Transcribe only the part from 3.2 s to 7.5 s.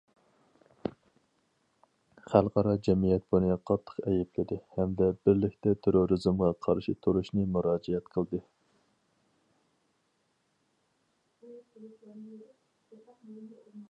بۇنى قاتتىق ئەيىبلىدى ھەمدە بىرلىكتە تېررورىزمغا قارشى تۇرۇشنى